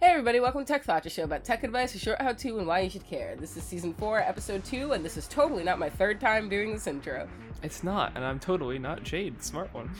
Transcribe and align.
Hey 0.00 0.10
everybody, 0.10 0.38
welcome 0.38 0.64
to 0.64 0.72
Tech 0.72 0.84
Thought, 0.84 1.06
a 1.06 1.10
show 1.10 1.24
about 1.24 1.42
tech 1.42 1.64
advice, 1.64 1.92
a 1.96 1.98
short 1.98 2.22
how-to, 2.22 2.58
and 2.58 2.68
why 2.68 2.78
you 2.78 2.88
should 2.88 3.04
care. 3.04 3.34
This 3.34 3.56
is 3.56 3.64
season 3.64 3.92
4, 3.94 4.20
episode 4.20 4.64
2, 4.64 4.92
and 4.92 5.04
this 5.04 5.16
is 5.16 5.26
totally 5.26 5.64
not 5.64 5.80
my 5.80 5.90
third 5.90 6.20
time 6.20 6.48
doing 6.48 6.72
this 6.72 6.86
intro. 6.86 7.28
It's 7.64 7.82
not, 7.82 8.12
and 8.14 8.24
I'm 8.24 8.38
totally 8.38 8.78
not 8.78 9.02
Jade, 9.02 9.36
the 9.36 9.42
smart 9.42 9.74
one. 9.74 9.90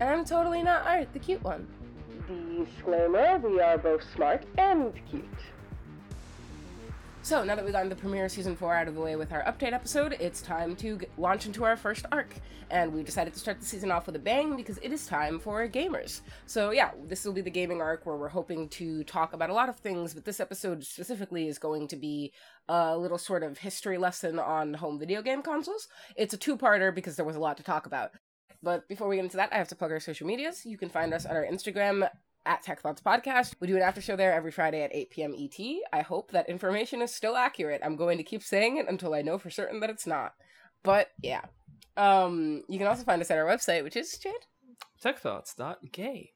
And 0.00 0.08
I'm 0.08 0.24
totally 0.24 0.62
not 0.62 0.86
Art, 0.86 1.12
the 1.12 1.18
cute 1.18 1.44
one. 1.44 1.68
Disclaimer, 2.64 3.36
we 3.46 3.60
are 3.60 3.76
both 3.76 4.02
smart 4.14 4.46
and 4.56 4.90
cute. 5.10 5.24
So, 7.22 7.44
now 7.44 7.54
that 7.54 7.64
we 7.64 7.70
got 7.70 7.86
the 7.88 7.94
premiere 7.94 8.30
season 8.30 8.56
4 8.56 8.74
out 8.74 8.88
of 8.88 8.94
the 8.94 9.00
way 9.00 9.14
with 9.14 9.30
our 9.30 9.42
update 9.42 9.74
episode, 9.74 10.16
it's 10.18 10.40
time 10.40 10.74
to 10.76 10.98
g- 10.98 11.06
launch 11.18 11.44
into 11.44 11.64
our 11.64 11.76
first 11.76 12.06
arc. 12.10 12.34
And 12.70 12.94
we 12.94 13.02
decided 13.02 13.34
to 13.34 13.38
start 13.38 13.60
the 13.60 13.66
season 13.66 13.90
off 13.90 14.06
with 14.06 14.16
a 14.16 14.18
bang 14.18 14.56
because 14.56 14.78
it 14.78 14.90
is 14.90 15.06
time 15.06 15.38
for 15.38 15.68
gamers. 15.68 16.22
So, 16.46 16.70
yeah, 16.70 16.92
this 17.06 17.24
will 17.24 17.34
be 17.34 17.42
the 17.42 17.50
gaming 17.50 17.82
arc 17.82 18.06
where 18.06 18.16
we're 18.16 18.28
hoping 18.28 18.68
to 18.70 19.04
talk 19.04 19.34
about 19.34 19.50
a 19.50 19.54
lot 19.54 19.68
of 19.68 19.76
things, 19.76 20.14
but 20.14 20.24
this 20.24 20.40
episode 20.40 20.82
specifically 20.82 21.46
is 21.46 21.58
going 21.58 21.88
to 21.88 21.96
be 21.96 22.32
a 22.68 22.96
little 22.96 23.18
sort 23.18 23.42
of 23.42 23.58
history 23.58 23.98
lesson 23.98 24.38
on 24.38 24.74
home 24.74 24.98
video 24.98 25.20
game 25.20 25.42
consoles. 25.42 25.88
It's 26.16 26.32
a 26.32 26.38
two 26.38 26.56
parter 26.56 26.92
because 26.92 27.16
there 27.16 27.26
was 27.26 27.36
a 27.36 27.40
lot 27.40 27.58
to 27.58 27.62
talk 27.62 27.84
about. 27.84 28.12
But 28.62 28.88
before 28.88 29.08
we 29.08 29.16
get 29.16 29.24
into 29.24 29.36
that, 29.36 29.52
I 29.52 29.58
have 29.58 29.68
to 29.68 29.76
plug 29.76 29.92
our 29.92 30.00
social 30.00 30.26
medias. 30.26 30.64
You 30.64 30.78
can 30.78 30.88
find 30.88 31.12
us 31.12 31.26
on 31.26 31.36
our 31.36 31.46
Instagram 31.46 32.08
at 32.46 32.62
Tech 32.62 32.80
Thoughts 32.80 33.02
Podcast. 33.02 33.54
We 33.60 33.66
do 33.66 33.76
an 33.76 33.82
after 33.82 34.00
show 34.00 34.16
there 34.16 34.32
every 34.32 34.50
Friday 34.50 34.82
at 34.82 34.94
8 34.94 35.10
p.m. 35.10 35.34
ET. 35.38 35.58
I 35.92 36.02
hope 36.02 36.30
that 36.32 36.48
information 36.48 37.02
is 37.02 37.14
still 37.14 37.36
accurate. 37.36 37.80
I'm 37.84 37.96
going 37.96 38.18
to 38.18 38.24
keep 38.24 38.42
saying 38.42 38.76
it 38.78 38.88
until 38.88 39.14
I 39.14 39.22
know 39.22 39.38
for 39.38 39.50
certain 39.50 39.80
that 39.80 39.90
it's 39.90 40.06
not. 40.06 40.34
But 40.82 41.08
yeah. 41.22 41.42
Um, 41.96 42.62
you 42.68 42.78
can 42.78 42.86
also 42.86 43.04
find 43.04 43.20
us 43.20 43.30
at 43.30 43.38
our 43.38 43.44
website, 43.44 43.84
which 43.84 43.96
is 43.96 44.16
Jade? 44.16 44.32
Techthoughts.gay. 45.04 46.32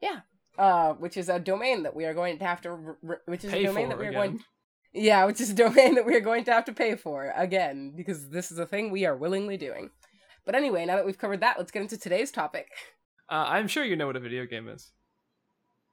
Yeah. 0.00 0.20
Uh, 0.58 0.92
which 0.94 1.16
is 1.16 1.28
a 1.28 1.38
domain 1.38 1.84
that 1.84 1.94
we 1.96 2.04
are 2.04 2.14
going 2.14 2.38
to 2.38 2.44
have 2.44 2.60
to, 2.62 2.68
r- 2.70 2.98
r- 3.08 3.22
which 3.26 3.44
is 3.44 3.52
Pay 3.52 3.64
a 3.64 3.68
domain 3.68 3.88
that 3.88 3.98
we 3.98 4.06
are 4.06 4.10
again. 4.10 4.20
going, 4.32 4.40
yeah, 4.92 5.24
which 5.24 5.40
is 5.40 5.50
a 5.50 5.54
domain 5.64 5.94
that 5.94 6.04
we 6.04 6.14
are 6.14 6.20
going 6.20 6.44
to 6.44 6.52
have 6.52 6.64
to 6.66 6.72
pay 6.72 6.94
for 6.96 7.32
again 7.36 7.94
because 7.96 8.28
this 8.28 8.50
is 8.52 8.58
a 8.58 8.66
thing 8.66 8.90
we 8.90 9.06
are 9.06 9.16
willingly 9.16 9.56
doing. 9.56 9.90
But 10.44 10.54
anyway, 10.54 10.84
now 10.84 10.96
that 10.96 11.06
we've 11.06 11.16
covered 11.18 11.40
that, 11.40 11.56
let's 11.58 11.70
get 11.70 11.82
into 11.82 11.96
today's 11.96 12.30
topic. 12.32 12.66
Uh, 13.30 13.46
I'm 13.48 13.68
sure 13.68 13.84
you 13.84 13.96
know 13.96 14.06
what 14.08 14.16
a 14.16 14.20
video 14.20 14.44
game 14.44 14.68
is. 14.68 14.90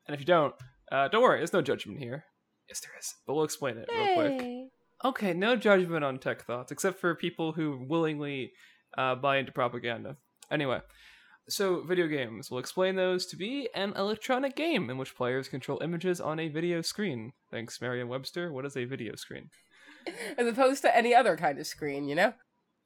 And 0.10 0.16
if 0.16 0.22
you 0.22 0.26
don't, 0.26 0.56
uh, 0.92 1.08
don't 1.08 1.22
worry, 1.22 1.38
there's 1.38 1.54
no 1.54 1.62
judgment 1.62 2.00
here. 2.00 2.26
Yes, 2.68 2.80
there 2.80 2.90
is, 3.00 3.14
but 3.28 3.36
we'll 3.36 3.44
explain 3.44 3.78
it 3.78 3.88
real 3.94 4.16
quick. 4.16 4.42
Yay. 4.42 4.70
Okay, 5.06 5.34
no 5.34 5.56
judgment 5.56 6.04
on 6.04 6.18
tech 6.18 6.44
thoughts, 6.44 6.72
except 6.72 7.00
for 7.00 7.14
people 7.14 7.52
who 7.52 7.86
willingly 7.88 8.52
uh, 8.98 9.14
buy 9.14 9.38
into 9.38 9.52
propaganda. 9.52 10.18
Anyway, 10.50 10.80
so 11.48 11.84
video 11.84 12.08
games. 12.08 12.50
We'll 12.50 12.60
explain 12.60 12.96
those 12.96 13.28
to 13.28 13.38
be 13.38 13.70
an 13.76 13.94
electronic 13.96 14.56
game 14.56 14.90
in 14.90 14.98
which 14.98 15.16
players 15.16 15.48
control 15.48 15.80
images 15.84 16.20
on 16.20 16.40
a 16.40 16.48
video 16.48 16.82
screen. 16.82 17.34
Thanks, 17.52 17.80
Merriam-Webster. 17.80 18.52
What 18.52 18.66
is 18.66 18.76
a 18.76 18.86
video 18.86 19.14
screen? 19.14 19.52
As 20.40 20.48
opposed 20.48 20.82
to 20.82 20.98
any 20.98 21.14
other 21.14 21.38
kind 21.38 21.60
of 21.60 21.68
screen, 21.68 22.08
you 22.08 22.16
know? 22.16 22.34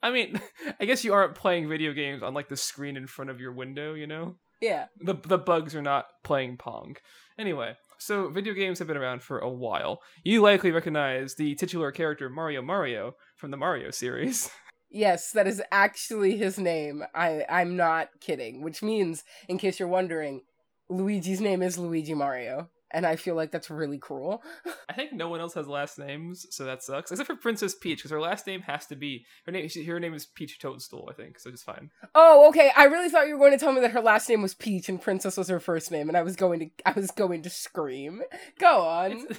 I 0.01 0.11
mean, 0.11 0.41
I 0.81 0.83
guess 0.83 1.05
you 1.05 1.13
aren't 1.13 1.35
playing 1.35 1.69
video 1.69 1.93
games 1.93 2.21
on 2.21 2.33
like 2.33 2.49
the 2.49 2.57
screen 2.57 2.97
in 2.97 3.07
front 3.07 3.31
of 3.31 3.39
your 3.39 3.53
window, 3.53 3.93
you 3.93 4.07
know? 4.07 4.35
Yeah. 4.63 4.85
the 4.99 5.13
the 5.13 5.37
bugs 5.37 5.75
are 5.75 5.81
not 5.81 6.05
playing 6.23 6.57
Pong. 6.57 6.95
Anyway, 7.37 7.75
so 7.97 8.29
video 8.29 8.53
games 8.53 8.79
have 8.79 8.87
been 8.87 8.97
around 8.97 9.21
for 9.21 9.39
a 9.39 9.49
while. 9.49 10.01
You 10.23 10.41
likely 10.41 10.71
recognize 10.71 11.35
the 11.35 11.55
titular 11.55 11.91
character 11.91 12.29
Mario 12.29 12.61
Mario 12.61 13.15
from 13.35 13.51
the 13.51 13.57
Mario 13.57 13.91
series. 13.91 14.49
Yes, 14.95 15.31
that 15.31 15.47
is 15.47 15.59
actually 15.71 16.37
his 16.37 16.59
name. 16.59 17.03
I 17.15 17.43
I'm 17.49 17.75
not 17.75 18.09
kidding. 18.21 18.61
Which 18.61 18.83
means, 18.83 19.23
in 19.47 19.57
case 19.57 19.79
you're 19.79 19.87
wondering, 19.89 20.41
Luigi's 20.87 21.41
name 21.41 21.63
is 21.63 21.79
Luigi 21.79 22.13
Mario, 22.13 22.69
and 22.93 23.05
I 23.05 23.15
feel 23.15 23.35
like 23.35 23.51
that's 23.51 23.69
really 23.69 23.97
cruel. 23.97 24.43
I 24.89 24.93
think 24.93 25.13
no 25.13 25.27
one 25.29 25.39
else 25.39 25.53
has 25.55 25.67
last 25.67 25.97
names, 25.99 26.45
so 26.51 26.65
that 26.65 26.83
sucks. 26.83 27.11
Except 27.11 27.27
for 27.27 27.35
Princess 27.35 27.75
Peach, 27.75 27.97
because 27.99 28.11
her 28.11 28.21
last 28.21 28.45
name 28.47 28.61
has 28.61 28.85
to 28.87 28.95
be 28.95 29.25
her 29.45 29.51
name. 29.51 29.67
she- 29.67 29.83
Her 29.85 29.99
name 29.99 30.13
is 30.13 30.25
Peach 30.25 30.59
Toadstool, 30.59 31.09
I 31.11 31.13
think, 31.13 31.39
so 31.39 31.49
it's 31.49 31.63
fine. 31.63 31.89
Oh, 32.15 32.47
okay. 32.49 32.71
I 32.77 32.85
really 32.85 33.09
thought 33.09 33.27
you 33.27 33.33
were 33.33 33.39
going 33.39 33.57
to 33.57 33.63
tell 33.63 33.73
me 33.73 33.81
that 33.81 33.91
her 33.91 34.01
last 34.01 34.29
name 34.29 34.41
was 34.41 34.53
Peach 34.53 34.89
and 34.89 35.01
Princess 35.01 35.37
was 35.37 35.47
her 35.49 35.59
first 35.59 35.91
name, 35.91 36.07
and 36.07 36.17
I 36.17 36.21
was 36.21 36.35
going 36.35 36.59
to 36.59 36.69
I 36.85 36.91
was 36.93 37.11
going 37.11 37.41
to 37.43 37.49
scream. 37.49 38.21
Go 38.59 38.81
on. 38.81 39.27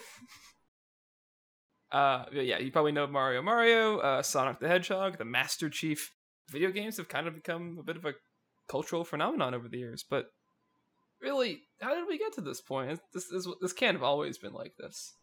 Uh, 1.92 2.24
yeah, 2.32 2.58
you 2.58 2.72
probably 2.72 2.90
know 2.92 3.06
Mario 3.06 3.40
Mario, 3.40 3.98
uh, 3.98 4.22
Sonic 4.22 4.58
the 4.58 4.66
Hedgehog, 4.68 5.16
the 5.18 5.24
Master 5.24 5.70
Chief. 5.70 6.10
Video 6.50 6.70
games 6.72 6.96
have 6.96 7.08
kind 7.08 7.28
of 7.28 7.34
become 7.34 7.76
a 7.78 7.84
bit 7.84 7.96
of 7.96 8.04
a 8.04 8.14
cultural 8.68 9.04
phenomenon 9.04 9.54
over 9.54 9.68
the 9.68 9.78
years, 9.78 10.04
but 10.08 10.26
really, 11.24 11.62
how 11.80 11.94
did 11.94 12.06
we 12.08 12.18
get 12.18 12.32
to 12.34 12.40
this 12.42 12.60
point? 12.60 13.00
This 13.12 13.26
this 13.30 13.48
this 13.60 13.72
can't 13.72 13.96
have 13.96 14.02
always 14.02 14.38
been 14.38 14.52
like 14.52 14.74
this. 14.78 15.14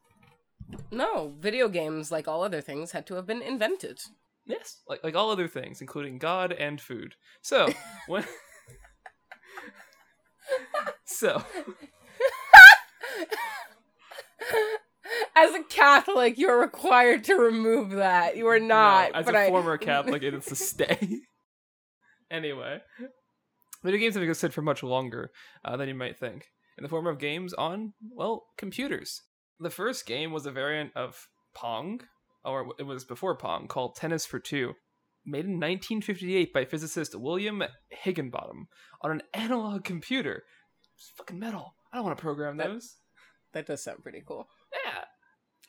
No, 0.91 1.33
video 1.39 1.67
games, 1.69 2.11
like 2.11 2.27
all 2.27 2.43
other 2.43 2.61
things, 2.61 2.91
had 2.91 3.05
to 3.07 3.15
have 3.15 3.25
been 3.27 3.41
invented. 3.41 3.99
Yes, 4.45 4.81
like 4.87 5.03
like 5.03 5.15
all 5.15 5.29
other 5.31 5.47
things, 5.47 5.79
including 5.81 6.17
God 6.17 6.51
and 6.51 6.81
food. 6.81 7.15
So 7.41 7.69
when 8.07 8.25
so 11.05 11.43
As 15.35 15.53
a 15.53 15.63
Catholic, 15.63 16.37
you're 16.37 16.59
required 16.59 17.23
to 17.25 17.35
remove 17.35 17.91
that. 17.91 18.35
You 18.37 18.47
are 18.47 18.59
not. 18.59 19.11
no, 19.13 19.19
as 19.19 19.27
a 19.27 19.37
I- 19.37 19.49
former 19.49 19.77
Catholic, 19.77 20.23
it 20.23 20.33
is 20.33 20.45
to 20.45 20.55
stay. 20.71 21.21
anyway, 22.29 22.81
video 23.83 23.99
games 23.99 24.15
have 24.15 24.23
existed 24.23 24.53
for 24.53 24.61
much 24.61 24.83
longer 24.83 25.31
uh, 25.65 25.75
than 25.77 25.87
you 25.87 25.95
might 25.95 26.17
think, 26.17 26.47
in 26.77 26.83
the 26.83 26.89
form 26.89 27.07
of 27.07 27.19
games 27.19 27.53
on 27.53 27.93
well 28.11 28.47
computers. 28.57 29.21
The 29.59 29.69
first 29.69 30.05
game 30.05 30.31
was 30.31 30.45
a 30.45 30.51
variant 30.51 30.91
of 30.95 31.27
Pong, 31.53 32.01
or 32.43 32.73
it 32.79 32.83
was 32.83 33.03
before 33.05 33.35
Pong, 33.37 33.67
called 33.67 33.95
Tennis 33.95 34.25
for 34.25 34.39
Two, 34.39 34.73
made 35.25 35.45
in 35.45 35.59
1958 35.59 36.51
by 36.53 36.65
physicist 36.65 37.15
William 37.15 37.63
Higinbotham 38.03 38.67
on 39.01 39.11
an 39.11 39.21
analog 39.33 39.83
computer. 39.83 40.43
It's 40.95 41.11
fucking 41.17 41.37
metal. 41.39 41.75
I 41.91 41.97
don't 41.97 42.05
want 42.05 42.17
to 42.17 42.21
program 42.21 42.57
That- 42.57 42.67
those. 42.67 42.95
that 43.53 43.65
does 43.67 43.83
sound 43.83 44.01
pretty 44.03 44.23
cool. 44.27 44.47
Yeah. 44.85 45.03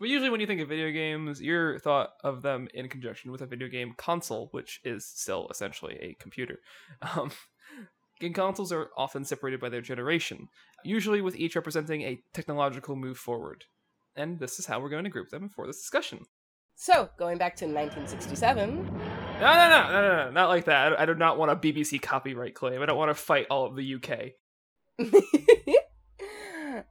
But 0.00 0.08
usually 0.08 0.30
when 0.30 0.40
you 0.40 0.46
think 0.46 0.60
of 0.60 0.68
video 0.68 0.90
games, 0.90 1.40
you're 1.40 1.78
thought 1.78 2.10
of 2.24 2.42
them 2.42 2.66
in 2.74 2.88
conjunction 2.88 3.30
with 3.30 3.42
a 3.42 3.46
video 3.46 3.68
game 3.68 3.94
console, 3.96 4.48
which 4.52 4.80
is 4.84 5.06
still 5.06 5.48
essentially 5.50 5.96
a 6.00 6.14
computer. 6.20 6.58
Um, 7.16 7.30
game 8.22 8.32
consoles 8.32 8.72
are 8.72 8.88
often 8.96 9.24
separated 9.24 9.60
by 9.60 9.68
their 9.68 9.80
generation, 9.80 10.48
usually 10.84 11.20
with 11.20 11.36
each 11.36 11.56
representing 11.56 12.02
a 12.02 12.22
technological 12.32 12.96
move 12.96 13.18
forward. 13.18 13.64
And 14.16 14.38
this 14.38 14.58
is 14.58 14.66
how 14.66 14.80
we're 14.80 14.90
going 14.90 15.04
to 15.04 15.10
group 15.10 15.30
them 15.30 15.48
for 15.48 15.66
this 15.66 15.78
discussion. 15.78 16.26
So, 16.76 17.10
going 17.18 17.36
back 17.36 17.56
to 17.56 17.66
1967, 17.66 18.76
No, 18.76 18.82
no, 18.82 19.68
no, 19.68 19.92
no, 19.92 20.02
no, 20.02 20.24
no, 20.24 20.30
not 20.30 20.48
like 20.48 20.64
that. 20.66 20.92
I, 20.92 21.02
I 21.02 21.06
do 21.06 21.14
not 21.14 21.36
want 21.36 21.50
a 21.50 21.56
BBC 21.56 22.00
copyright 22.00 22.54
claim. 22.54 22.80
I 22.80 22.86
don't 22.86 22.96
want 22.96 23.10
to 23.10 23.14
fight 23.14 23.46
all 23.50 23.66
of 23.66 23.76
the 23.76 23.94
UK. 23.94 24.08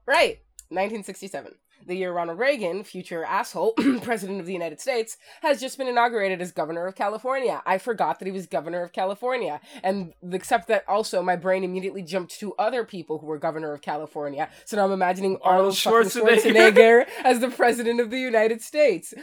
right, 0.05 0.37
1967. 0.69 1.55
The 1.85 1.95
year 1.95 2.11
Ronald 2.13 2.39
Reagan, 2.39 2.83
future 2.83 3.23
asshole, 3.23 3.73
president 4.01 4.39
of 4.39 4.45
the 4.45 4.53
United 4.53 4.79
States, 4.79 5.17
has 5.41 5.59
just 5.59 5.77
been 5.77 5.87
inaugurated 5.87 6.41
as 6.41 6.51
governor 6.51 6.87
of 6.87 6.95
California. 6.95 7.61
I 7.65 7.77
forgot 7.77 8.19
that 8.19 8.25
he 8.25 8.31
was 8.31 8.45
governor 8.45 8.83
of 8.83 8.93
California. 8.93 9.59
And 9.83 10.13
except 10.31 10.67
that 10.67 10.83
also 10.87 11.21
my 11.21 11.35
brain 11.35 11.63
immediately 11.63 12.03
jumped 12.03 12.39
to 12.39 12.53
other 12.55 12.83
people 12.83 13.19
who 13.19 13.27
were 13.27 13.37
governor 13.37 13.73
of 13.73 13.81
California. 13.81 14.49
So 14.65 14.77
now 14.77 14.85
I'm 14.85 14.91
imagining 14.91 15.37
Arnold 15.41 15.61
Arnold 15.61 15.75
Schwarzenegger, 15.75 16.41
Schwarzenegger. 16.41 17.07
as 17.23 17.39
the 17.39 17.49
president 17.49 17.99
of 17.99 18.09
the 18.09 18.19
United 18.19 18.61
States. 18.61 19.13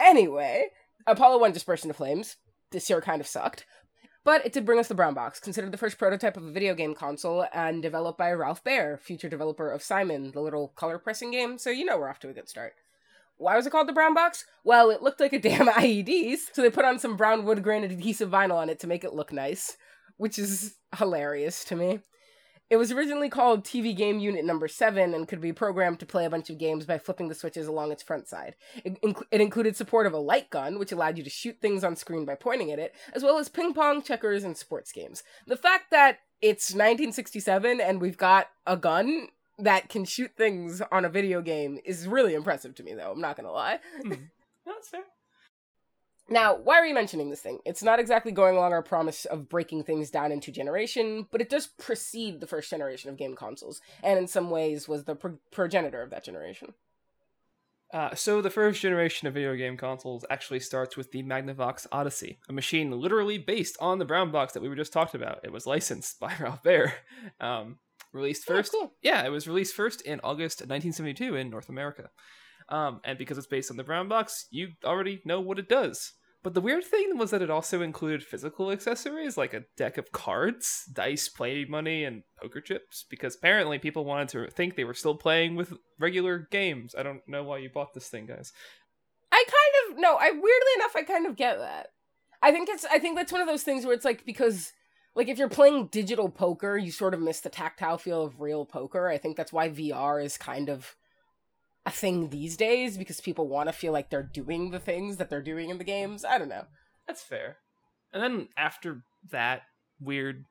Anyway, 0.00 0.68
Apollo 1.06 1.38
1 1.38 1.52
just 1.52 1.66
burst 1.66 1.84
into 1.84 1.94
flames. 1.94 2.36
This 2.72 2.90
year 2.90 3.00
kind 3.00 3.20
of 3.20 3.26
sucked. 3.26 3.64
But 4.26 4.44
it 4.44 4.52
did 4.52 4.66
bring 4.66 4.80
us 4.80 4.88
the 4.88 4.94
Brown 4.96 5.14
Box, 5.14 5.38
considered 5.38 5.70
the 5.70 5.78
first 5.78 5.98
prototype 5.98 6.36
of 6.36 6.44
a 6.44 6.50
video 6.50 6.74
game 6.74 6.96
console 6.96 7.46
and 7.52 7.80
developed 7.80 8.18
by 8.18 8.32
Ralph 8.32 8.64
Baer, 8.64 8.98
future 9.00 9.28
developer 9.28 9.70
of 9.70 9.84
Simon, 9.84 10.32
the 10.32 10.40
little 10.40 10.72
color 10.74 10.98
pressing 10.98 11.30
game, 11.30 11.58
so 11.58 11.70
you 11.70 11.84
know 11.84 11.96
we're 11.96 12.08
off 12.08 12.18
to 12.18 12.28
a 12.28 12.32
good 12.32 12.48
start. 12.48 12.74
Why 13.36 13.54
was 13.54 13.68
it 13.68 13.70
called 13.70 13.86
the 13.86 13.92
Brown 13.92 14.14
Box? 14.14 14.44
Well, 14.64 14.90
it 14.90 15.00
looked 15.00 15.20
like 15.20 15.32
a 15.32 15.38
damn 15.38 15.68
IEDs, 15.68 16.38
so 16.52 16.60
they 16.60 16.70
put 16.70 16.84
on 16.84 16.98
some 16.98 17.16
brown 17.16 17.44
wood 17.44 17.62
grain 17.62 17.84
adhesive 17.84 18.28
vinyl 18.28 18.56
on 18.56 18.68
it 18.68 18.80
to 18.80 18.88
make 18.88 19.04
it 19.04 19.14
look 19.14 19.32
nice, 19.32 19.76
which 20.16 20.40
is 20.40 20.74
hilarious 20.98 21.64
to 21.66 21.76
me. 21.76 22.00
It 22.68 22.76
was 22.78 22.90
originally 22.90 23.28
called 23.28 23.64
TV 23.64 23.96
Game 23.96 24.18
Unit 24.18 24.44
Number 24.44 24.66
7 24.66 25.14
and 25.14 25.28
could 25.28 25.40
be 25.40 25.52
programmed 25.52 26.00
to 26.00 26.06
play 26.06 26.24
a 26.24 26.30
bunch 26.30 26.50
of 26.50 26.58
games 26.58 26.84
by 26.84 26.98
flipping 26.98 27.28
the 27.28 27.34
switches 27.34 27.68
along 27.68 27.92
its 27.92 28.02
front 28.02 28.26
side. 28.26 28.56
It, 28.84 29.00
inc- 29.02 29.22
it 29.30 29.40
included 29.40 29.76
support 29.76 30.06
of 30.06 30.12
a 30.12 30.18
light 30.18 30.50
gun, 30.50 30.78
which 30.78 30.90
allowed 30.90 31.16
you 31.16 31.22
to 31.22 31.30
shoot 31.30 31.58
things 31.60 31.84
on 31.84 31.94
screen 31.94 32.24
by 32.24 32.34
pointing 32.34 32.72
at 32.72 32.80
it, 32.80 32.92
as 33.12 33.22
well 33.22 33.38
as 33.38 33.48
ping 33.48 33.72
pong, 33.72 34.02
checkers, 34.02 34.42
and 34.42 34.56
sports 34.56 34.90
games. 34.90 35.22
The 35.46 35.56
fact 35.56 35.92
that 35.92 36.18
it's 36.42 36.70
1967 36.72 37.80
and 37.80 38.00
we've 38.00 38.18
got 38.18 38.48
a 38.66 38.76
gun 38.76 39.28
that 39.58 39.88
can 39.88 40.04
shoot 40.04 40.32
things 40.36 40.82
on 40.90 41.04
a 41.04 41.08
video 41.08 41.40
game 41.40 41.78
is 41.84 42.08
really 42.08 42.34
impressive 42.34 42.74
to 42.74 42.82
me, 42.82 42.94
though, 42.94 43.12
I'm 43.12 43.20
not 43.20 43.36
gonna 43.36 43.52
lie. 43.52 43.78
Hmm. 44.02 44.12
That's 44.66 44.88
fair. 44.88 45.04
Now, 46.28 46.56
why 46.56 46.80
are 46.80 46.82
we 46.82 46.92
mentioning 46.92 47.30
this 47.30 47.40
thing? 47.40 47.60
It's 47.64 47.82
not 47.84 48.00
exactly 48.00 48.32
going 48.32 48.56
along 48.56 48.72
our 48.72 48.82
promise 48.82 49.26
of 49.26 49.48
breaking 49.48 49.84
things 49.84 50.10
down 50.10 50.32
into 50.32 50.50
generation, 50.50 51.26
but 51.30 51.40
it 51.40 51.48
does 51.48 51.68
precede 51.68 52.40
the 52.40 52.46
first 52.48 52.68
generation 52.68 53.10
of 53.10 53.16
game 53.16 53.36
consoles, 53.36 53.80
and 54.02 54.18
in 54.18 54.26
some 54.26 54.50
ways 54.50 54.88
was 54.88 55.04
the 55.04 55.14
pro- 55.14 55.38
progenitor 55.52 56.02
of 56.02 56.10
that 56.10 56.24
generation. 56.24 56.74
Uh, 57.94 58.12
so 58.16 58.42
the 58.42 58.50
first 58.50 58.80
generation 58.80 59.28
of 59.28 59.34
video 59.34 59.54
game 59.54 59.76
consoles 59.76 60.24
actually 60.28 60.58
starts 60.58 60.96
with 60.96 61.12
the 61.12 61.22
Magnavox 61.22 61.86
Odyssey, 61.92 62.38
a 62.48 62.52
machine 62.52 62.90
literally 62.90 63.38
based 63.38 63.76
on 63.80 64.00
the 64.00 64.04
brown 64.04 64.32
box 64.32 64.52
that 64.52 64.62
we 64.62 64.68
were 64.68 64.74
just 64.74 64.92
talked 64.92 65.14
about. 65.14 65.38
It 65.44 65.52
was 65.52 65.66
licensed 65.66 66.18
by 66.20 66.34
Ralph 66.40 66.64
Baer. 66.64 66.94
Um, 67.40 67.78
released 68.12 68.44
first, 68.44 68.72
Oh, 68.74 68.78
cool. 68.80 68.92
yeah, 69.02 69.24
it 69.24 69.28
was 69.30 69.46
released 69.46 69.74
first 69.76 70.00
in 70.02 70.18
August 70.24 70.60
1972 70.62 71.36
in 71.36 71.48
North 71.50 71.68
America. 71.68 72.10
Um, 72.68 73.00
and 73.04 73.18
because 73.18 73.38
it's 73.38 73.46
based 73.46 73.70
on 73.70 73.76
the 73.76 73.84
brown 73.84 74.08
box, 74.08 74.46
you 74.50 74.70
already 74.84 75.22
know 75.24 75.40
what 75.40 75.58
it 75.58 75.68
does. 75.68 76.12
But 76.42 76.54
the 76.54 76.60
weird 76.60 76.84
thing 76.84 77.18
was 77.18 77.32
that 77.32 77.42
it 77.42 77.50
also 77.50 77.82
included 77.82 78.22
physical 78.22 78.70
accessories 78.70 79.36
like 79.36 79.52
a 79.52 79.64
deck 79.76 79.98
of 79.98 80.12
cards, 80.12 80.84
dice, 80.92 81.28
play 81.28 81.64
money, 81.64 82.04
and 82.04 82.22
poker 82.40 82.60
chips, 82.60 83.04
because 83.10 83.34
apparently 83.34 83.80
people 83.80 84.04
wanted 84.04 84.28
to 84.28 84.50
think 84.52 84.76
they 84.76 84.84
were 84.84 84.94
still 84.94 85.16
playing 85.16 85.56
with 85.56 85.72
regular 85.98 86.46
games. 86.50 86.94
I 86.96 87.02
don't 87.02 87.26
know 87.26 87.42
why 87.42 87.58
you 87.58 87.68
bought 87.68 87.94
this 87.94 88.08
thing, 88.08 88.26
guys. 88.26 88.52
I 89.32 89.44
kind 89.44 89.92
of 89.92 90.00
no, 90.00 90.16
I 90.16 90.30
weirdly 90.30 90.72
enough 90.76 90.94
I 90.94 91.02
kind 91.02 91.26
of 91.26 91.36
get 91.36 91.58
that. 91.58 91.88
I 92.42 92.52
think 92.52 92.68
it's 92.68 92.84
I 92.84 93.00
think 93.00 93.16
that's 93.16 93.32
one 93.32 93.40
of 93.40 93.48
those 93.48 93.64
things 93.64 93.84
where 93.84 93.94
it's 93.94 94.04
like 94.04 94.24
because 94.24 94.72
like 95.16 95.28
if 95.28 95.38
you're 95.38 95.48
playing 95.48 95.88
digital 95.88 96.28
poker, 96.28 96.76
you 96.76 96.92
sort 96.92 97.12
of 97.12 97.20
miss 97.20 97.40
the 97.40 97.48
tactile 97.48 97.98
feel 97.98 98.22
of 98.22 98.40
real 98.40 98.64
poker. 98.64 99.08
I 99.08 99.18
think 99.18 99.36
that's 99.36 99.52
why 99.52 99.68
VR 99.68 100.24
is 100.24 100.38
kind 100.38 100.68
of 100.68 100.94
a 101.86 101.90
thing 101.90 102.28
these 102.28 102.56
days 102.56 102.98
because 102.98 103.20
people 103.20 103.48
want 103.48 103.68
to 103.68 103.72
feel 103.72 103.92
like 103.92 104.10
they're 104.10 104.22
doing 104.22 104.70
the 104.70 104.80
things 104.80 105.16
that 105.16 105.30
they're 105.30 105.40
doing 105.40 105.70
in 105.70 105.78
the 105.78 105.84
games. 105.84 106.24
I 106.24 106.36
don't 106.36 106.48
know. 106.48 106.64
That's 107.06 107.22
fair. 107.22 107.58
And 108.12 108.22
then 108.22 108.48
after 108.58 109.04
that 109.30 109.62
weird 110.00 110.44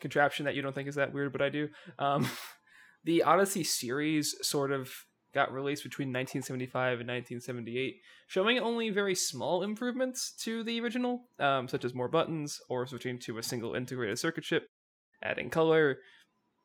contraption 0.00 0.44
that 0.44 0.54
you 0.54 0.60
don't 0.60 0.74
think 0.74 0.88
is 0.88 0.94
that 0.96 1.14
weird, 1.14 1.32
but 1.32 1.40
I 1.40 1.48
do, 1.48 1.68
um, 1.98 2.28
the 3.04 3.22
Odyssey 3.22 3.64
series 3.64 4.36
sort 4.42 4.70
of 4.70 4.92
got 5.32 5.52
released 5.52 5.82
between 5.82 6.08
1975 6.08 7.00
and 7.00 7.08
1978, 7.08 7.96
showing 8.26 8.58
only 8.58 8.90
very 8.90 9.14
small 9.14 9.62
improvements 9.62 10.32
to 10.40 10.62
the 10.62 10.80
original, 10.80 11.22
um, 11.38 11.68
such 11.68 11.84
as 11.84 11.94
more 11.94 12.08
buttons 12.08 12.60
or 12.68 12.86
switching 12.86 13.18
to 13.20 13.38
a 13.38 13.42
single 13.42 13.74
integrated 13.74 14.18
circuit 14.18 14.44
chip, 14.44 14.66
adding 15.22 15.48
color. 15.48 15.98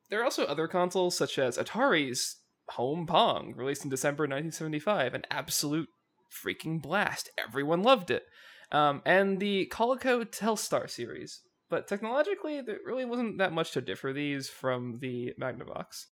There 0.10 0.20
are 0.20 0.24
also 0.26 0.46
other 0.46 0.68
consoles, 0.68 1.18
such 1.18 1.40
as 1.40 1.58
Atari's 1.58 2.41
Home 2.72 3.06
Pong, 3.06 3.54
released 3.56 3.84
in 3.84 3.90
December 3.90 4.24
1975, 4.24 5.14
an 5.14 5.24
absolute 5.30 5.90
freaking 6.32 6.82
blast. 6.82 7.30
Everyone 7.38 7.84
loved 7.84 8.12
it. 8.12 8.24
Um, 8.72 9.02
and 9.06 9.40
the 9.40 9.70
Coleco 9.72 10.24
Telstar 10.24 10.90
series. 10.90 11.42
But 11.70 11.88
technologically, 11.88 12.62
there 12.62 12.80
really 12.86 13.06
wasn't 13.06 13.38
that 13.38 13.54
much 13.54 13.72
to 13.72 13.82
differ 13.82 14.14
these 14.14 14.50
from 14.50 15.00
the 15.00 15.34
Magnavox. 15.40 16.06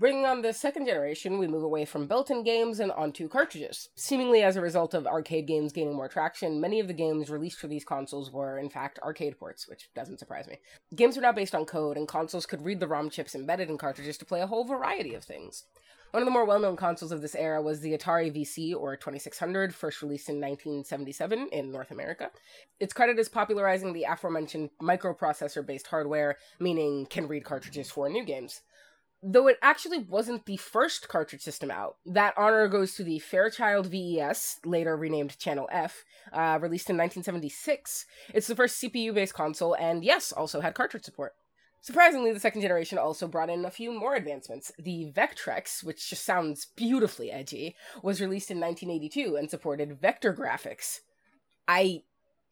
Bringing 0.00 0.24
on 0.24 0.40
the 0.40 0.54
second 0.54 0.86
generation, 0.86 1.36
we 1.36 1.46
move 1.46 1.62
away 1.62 1.84
from 1.84 2.06
built 2.06 2.30
in 2.30 2.42
games 2.42 2.80
and 2.80 2.90
onto 2.90 3.28
cartridges. 3.28 3.90
Seemingly 3.96 4.42
as 4.42 4.56
a 4.56 4.62
result 4.62 4.94
of 4.94 5.06
arcade 5.06 5.46
games 5.46 5.74
gaining 5.74 5.94
more 5.94 6.08
traction, 6.08 6.58
many 6.58 6.80
of 6.80 6.88
the 6.88 6.94
games 6.94 7.28
released 7.28 7.58
for 7.58 7.68
these 7.68 7.84
consoles 7.84 8.32
were, 8.32 8.58
in 8.58 8.70
fact, 8.70 8.98
arcade 9.02 9.38
ports, 9.38 9.68
which 9.68 9.90
doesn't 9.94 10.18
surprise 10.18 10.46
me. 10.48 10.56
Games 10.96 11.16
were 11.16 11.22
now 11.22 11.32
based 11.32 11.54
on 11.54 11.66
code, 11.66 11.98
and 11.98 12.08
consoles 12.08 12.46
could 12.46 12.64
read 12.64 12.80
the 12.80 12.88
ROM 12.88 13.10
chips 13.10 13.34
embedded 13.34 13.68
in 13.68 13.76
cartridges 13.76 14.16
to 14.16 14.24
play 14.24 14.40
a 14.40 14.46
whole 14.46 14.64
variety 14.64 15.12
of 15.12 15.22
things. 15.22 15.64
One 16.12 16.22
of 16.22 16.26
the 16.26 16.32
more 16.32 16.46
well 16.46 16.60
known 16.60 16.76
consoles 16.76 17.12
of 17.12 17.20
this 17.20 17.34
era 17.34 17.60
was 17.60 17.80
the 17.80 17.92
Atari 17.92 18.34
VCS 18.34 18.74
or 18.74 18.96
2600, 18.96 19.74
first 19.74 20.00
released 20.00 20.30
in 20.30 20.36
1977 20.36 21.50
in 21.52 21.70
North 21.70 21.90
America. 21.90 22.30
It's 22.80 22.94
credited 22.94 23.20
as 23.20 23.28
popularizing 23.28 23.92
the 23.92 24.04
aforementioned 24.04 24.70
microprocessor 24.80 25.66
based 25.66 25.88
hardware, 25.88 26.38
meaning 26.58 27.04
can 27.04 27.28
read 27.28 27.44
cartridges 27.44 27.90
for 27.90 28.08
new 28.08 28.24
games 28.24 28.62
though 29.22 29.48
it 29.48 29.58
actually 29.62 29.98
wasn't 29.98 30.46
the 30.46 30.56
first 30.56 31.08
cartridge 31.08 31.42
system 31.42 31.70
out. 31.70 31.96
That 32.06 32.34
honor 32.36 32.68
goes 32.68 32.94
to 32.94 33.04
the 33.04 33.18
Fairchild 33.18 33.86
VES, 33.86 34.60
later 34.64 34.96
renamed 34.96 35.38
Channel 35.38 35.68
F, 35.70 36.04
uh, 36.32 36.58
released 36.60 36.90
in 36.90 36.96
1976. 36.96 38.06
It's 38.32 38.46
the 38.46 38.56
first 38.56 38.82
CPU 38.82 39.14
based 39.14 39.34
console, 39.34 39.74
and 39.74 40.04
yes, 40.04 40.32
also 40.32 40.60
had 40.60 40.74
cartridge 40.74 41.04
support. 41.04 41.34
Surprisingly, 41.82 42.32
the 42.32 42.40
second 42.40 42.60
generation 42.60 42.98
also 42.98 43.26
brought 43.26 43.48
in 43.48 43.64
a 43.64 43.70
few 43.70 43.90
more 43.92 44.14
advancements. 44.14 44.70
The 44.78 45.12
Vectrex, 45.16 45.82
which 45.82 46.10
just 46.10 46.24
sounds 46.24 46.66
beautifully 46.76 47.30
edgy, 47.30 47.74
was 48.02 48.20
released 48.20 48.50
in 48.50 48.60
1982 48.60 49.36
and 49.36 49.48
supported 49.48 49.98
vector 49.98 50.34
graphics. 50.34 51.00
I 51.66 52.02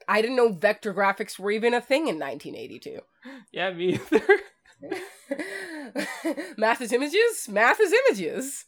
I 0.07 0.23
didn't 0.23 0.37
know 0.37 0.53
vector 0.53 0.95
graphics 0.95 1.39
were 1.39 1.51
even 1.51 1.75
a 1.75 1.81
thing 1.81 2.09
in 2.09 2.19
1982. 2.19 3.01
Yeah, 3.53 3.73
me 3.73 3.95
either. 3.95 4.23
math 6.57 6.81
is 6.81 6.93
images. 6.93 7.49
Math 7.49 7.81
is 7.81 7.93
images. 8.09 8.65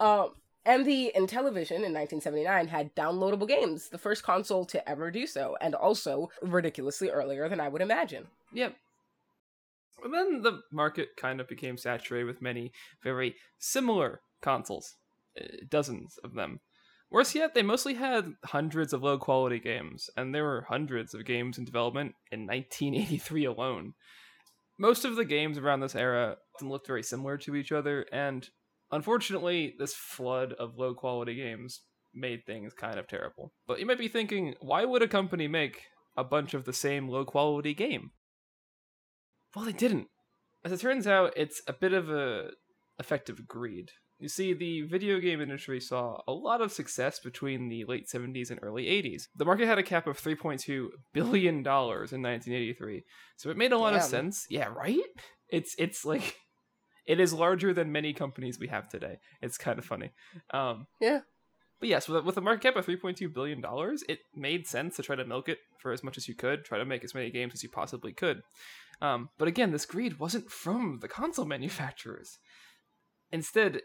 Um, 0.00 0.30
and 0.64 0.84
the 0.84 1.12
Intellivision 1.16 1.82
in 1.84 1.94
1979 1.94 2.68
had 2.68 2.94
downloadable 2.94 3.48
games, 3.48 3.88
the 3.88 3.98
first 3.98 4.22
console 4.22 4.64
to 4.66 4.88
ever 4.88 5.10
do 5.10 5.26
so, 5.26 5.56
and 5.60 5.74
also 5.74 6.30
ridiculously 6.42 7.08
earlier 7.08 7.48
than 7.48 7.60
I 7.60 7.68
would 7.68 7.82
imagine. 7.82 8.26
yep. 8.52 8.76
And 10.04 10.14
then 10.14 10.42
the 10.42 10.60
market 10.70 11.16
kind 11.16 11.40
of 11.40 11.48
became 11.48 11.76
saturated 11.76 12.26
with 12.26 12.42
many 12.42 12.72
very 13.02 13.34
similar 13.58 14.20
consoles, 14.40 14.94
uh, 15.40 15.44
dozens 15.68 16.18
of 16.22 16.34
them. 16.34 16.60
Worse 17.10 17.34
yet, 17.34 17.54
they 17.54 17.62
mostly 17.62 17.94
had 17.94 18.34
hundreds 18.44 18.92
of 18.92 19.02
low 19.02 19.18
quality 19.18 19.58
games, 19.58 20.10
and 20.16 20.34
there 20.34 20.44
were 20.44 20.66
hundreds 20.68 21.14
of 21.14 21.24
games 21.24 21.56
in 21.56 21.64
development 21.64 22.14
in 22.30 22.40
1983 22.46 23.46
alone. 23.46 23.94
Most 24.78 25.04
of 25.04 25.16
the 25.16 25.24
games 25.24 25.58
around 25.58 25.80
this 25.80 25.96
era 25.96 26.36
looked 26.62 26.86
very 26.86 27.02
similar 27.02 27.36
to 27.38 27.56
each 27.56 27.72
other, 27.72 28.06
and 28.12 28.48
unfortunately, 28.92 29.74
this 29.78 29.94
flood 29.94 30.52
of 30.52 30.76
low 30.76 30.94
quality 30.94 31.34
games 31.34 31.82
made 32.14 32.46
things 32.46 32.72
kind 32.74 32.98
of 32.98 33.08
terrible. 33.08 33.52
But 33.66 33.80
you 33.80 33.86
might 33.86 33.98
be 33.98 34.08
thinking, 34.08 34.54
why 34.60 34.84
would 34.84 35.02
a 35.02 35.08
company 35.08 35.48
make 35.48 35.82
a 36.16 36.24
bunch 36.24 36.54
of 36.54 36.64
the 36.64 36.72
same 36.72 37.08
low 37.08 37.24
quality 37.24 37.74
game? 37.74 38.12
Well, 39.54 39.64
they 39.64 39.72
didn't. 39.72 40.08
As 40.64 40.72
it 40.72 40.80
turns 40.80 41.06
out, 41.06 41.32
it's 41.36 41.62
a 41.66 41.72
bit 41.72 41.92
of 41.92 42.10
a 42.10 42.50
effective 42.98 43.46
greed. 43.46 43.90
You 44.20 44.28
see, 44.28 44.52
the 44.52 44.82
video 44.82 45.20
game 45.20 45.40
industry 45.40 45.80
saw 45.80 46.20
a 46.26 46.32
lot 46.32 46.60
of 46.60 46.72
success 46.72 47.20
between 47.20 47.68
the 47.68 47.84
late 47.84 48.08
70s 48.08 48.50
and 48.50 48.58
early 48.62 48.86
80s. 48.86 49.28
The 49.36 49.44
market 49.44 49.66
had 49.66 49.78
a 49.78 49.82
cap 49.84 50.08
of 50.08 50.20
$3.2 50.20 50.88
billion 51.12 51.54
in 51.58 51.62
1983, 51.64 53.04
so 53.36 53.50
it 53.50 53.56
made 53.56 53.70
a 53.72 53.78
lot 53.78 53.94
of 53.94 54.02
sense. 54.02 54.46
Yeah, 54.50 54.66
right? 54.68 54.98
It's 55.50 55.74
it's 55.78 56.04
like 56.04 56.36
it 57.06 57.20
is 57.20 57.32
larger 57.32 57.72
than 57.72 57.92
many 57.92 58.12
companies 58.12 58.58
we 58.58 58.66
have 58.68 58.88
today. 58.88 59.18
It's 59.40 59.56
kind 59.56 59.78
of 59.78 59.84
funny. 59.84 60.10
Um, 60.52 60.88
Yeah. 61.00 61.20
but 61.78 61.88
yes, 61.88 62.08
with 62.08 62.18
a, 62.18 62.22
with 62.22 62.36
a 62.36 62.40
market 62.40 62.62
cap 62.62 62.76
of 62.76 62.86
$3.2 62.86 63.32
billion, 63.32 63.62
it 64.08 64.18
made 64.34 64.66
sense 64.66 64.96
to 64.96 65.02
try 65.04 65.14
to 65.14 65.24
milk 65.24 65.48
it 65.48 65.58
for 65.80 65.92
as 65.92 66.02
much 66.02 66.18
as 66.18 66.26
you 66.26 66.34
could, 66.34 66.64
try 66.64 66.78
to 66.78 66.84
make 66.84 67.04
as 67.04 67.14
many 67.14 67.30
games 67.30 67.54
as 67.54 67.62
you 67.62 67.68
possibly 67.68 68.12
could. 68.12 68.42
Um, 69.00 69.28
but 69.38 69.46
again, 69.46 69.70
this 69.70 69.86
greed 69.86 70.18
wasn't 70.18 70.50
from 70.50 70.98
the 71.02 71.08
console 71.08 71.44
manufacturers. 71.46 72.38
Instead, 73.30 73.82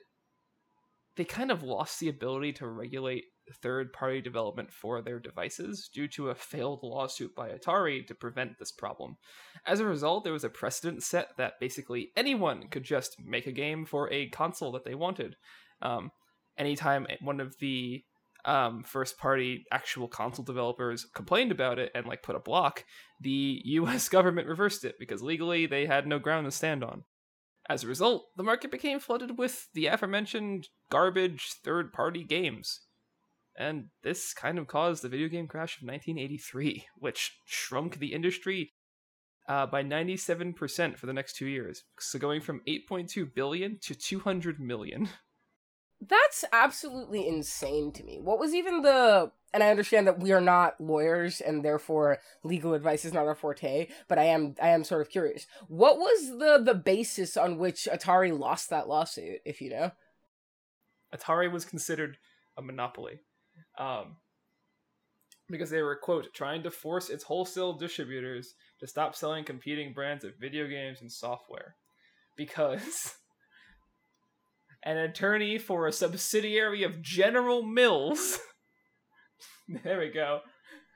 they 1.15 1.25
kind 1.25 1.51
of 1.51 1.63
lost 1.63 1.99
the 1.99 2.09
ability 2.09 2.53
to 2.53 2.67
regulate 2.67 3.25
third 3.61 3.91
party 3.93 4.21
development 4.21 4.71
for 4.71 5.01
their 5.01 5.19
devices 5.19 5.89
due 5.93 6.07
to 6.07 6.29
a 6.29 6.35
failed 6.35 6.79
lawsuit 6.81 7.35
by 7.35 7.49
Atari 7.49 8.05
to 8.07 8.15
prevent 8.15 8.57
this 8.57 8.71
problem. 8.71 9.17
As 9.65 9.79
a 9.79 9.85
result, 9.85 10.23
there 10.23 10.33
was 10.33 10.43
a 10.43 10.49
precedent 10.49 11.03
set 11.03 11.29
that 11.37 11.59
basically 11.59 12.11
anyone 12.15 12.67
could 12.69 12.83
just 12.83 13.17
make 13.23 13.47
a 13.47 13.51
game 13.51 13.85
for 13.85 14.11
a 14.11 14.29
console 14.29 14.71
that 14.71 14.85
they 14.85 14.95
wanted. 14.95 15.35
Um, 15.81 16.11
anytime 16.57 17.05
one 17.21 17.39
of 17.39 17.57
the 17.59 18.03
um, 18.45 18.83
first 18.83 19.17
party 19.17 19.65
actual 19.71 20.07
console 20.07 20.45
developers 20.45 21.05
complained 21.13 21.51
about 21.51 21.79
it 21.79 21.91
and 21.95 22.05
like 22.05 22.23
put 22.23 22.35
a 22.35 22.39
block, 22.39 22.85
the 23.21 23.61
US 23.65 24.09
government 24.09 24.47
reversed 24.47 24.85
it 24.85 24.95
because 24.99 25.21
legally 25.21 25.65
they 25.65 25.85
had 25.85 26.07
no 26.07 26.19
ground 26.19 26.45
to 26.45 26.51
stand 26.51 26.83
on. 26.83 27.03
As 27.69 27.83
a 27.83 27.87
result, 27.87 28.25
the 28.35 28.43
market 28.43 28.71
became 28.71 28.99
flooded 28.99 29.37
with 29.37 29.67
the 29.73 29.87
aforementioned 29.87 30.67
garbage 30.89 31.53
third 31.63 31.93
party 31.93 32.23
games. 32.23 32.81
And 33.55 33.89
this 34.01 34.33
kind 34.33 34.57
of 34.57 34.67
caused 34.67 35.03
the 35.03 35.09
video 35.09 35.27
game 35.27 35.47
crash 35.47 35.77
of 35.77 35.87
1983, 35.87 36.85
which 36.97 37.37
shrunk 37.45 37.99
the 37.99 38.13
industry 38.13 38.73
uh, 39.47 39.65
by 39.65 39.83
97% 39.83 40.97
for 40.97 41.05
the 41.05 41.13
next 41.13 41.35
two 41.35 41.45
years. 41.45 41.83
So 41.99 42.19
going 42.19 42.41
from 42.41 42.61
8.2 42.67 43.33
billion 43.33 43.77
to 43.81 43.95
200 43.95 44.59
million. 44.59 45.09
That's 46.01 46.43
absolutely 46.51 47.27
insane 47.27 47.91
to 47.93 48.03
me. 48.03 48.19
What 48.19 48.39
was 48.39 48.53
even 48.53 48.81
the 48.81 49.31
and 49.53 49.63
I 49.63 49.69
understand 49.69 50.07
that 50.07 50.19
we 50.19 50.31
are 50.31 50.41
not 50.41 50.81
lawyers 50.81 51.39
and 51.39 51.63
therefore 51.63 52.19
legal 52.43 52.73
advice 52.73 53.05
is 53.05 53.13
not 53.13 53.27
our 53.27 53.35
forte, 53.35 53.87
but 54.07 54.17
I 54.17 54.23
am 54.23 54.55
I 54.61 54.69
am 54.69 54.83
sort 54.83 55.01
of 55.01 55.09
curious. 55.09 55.45
What 55.67 55.97
was 55.97 56.39
the 56.39 56.61
the 56.63 56.73
basis 56.73 57.37
on 57.37 57.59
which 57.59 57.87
Atari 57.91 58.37
lost 58.37 58.69
that 58.71 58.87
lawsuit, 58.87 59.41
if 59.45 59.61
you 59.61 59.69
know? 59.69 59.91
Atari 61.15 61.51
was 61.51 61.65
considered 61.65 62.17
a 62.57 62.61
monopoly. 62.61 63.19
Um, 63.77 64.17
because 65.49 65.69
they 65.69 65.81
were 65.81 65.95
quote 65.95 66.33
trying 66.33 66.63
to 66.63 66.71
force 66.71 67.09
its 67.09 67.23
wholesale 67.23 67.73
distributors 67.73 68.55
to 68.79 68.87
stop 68.87 69.15
selling 69.15 69.43
competing 69.43 69.93
brands 69.93 70.23
of 70.23 70.37
video 70.39 70.67
games 70.67 71.01
and 71.01 71.11
software 71.11 71.75
because 72.35 73.15
an 74.83 74.97
attorney 74.97 75.59
for 75.59 75.85
a 75.85 75.91
subsidiary 75.91 76.81
of 76.83 77.01
General 77.01 77.61
Mills 77.61 78.39
there 79.83 79.99
we 79.99 80.09
go 80.09 80.41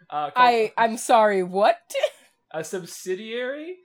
uh, 0.10 0.30
I 0.36 0.74
I'm 0.78 0.98
sorry 0.98 1.44
what 1.44 1.80
a 2.54 2.64
subsidiary 2.64 3.78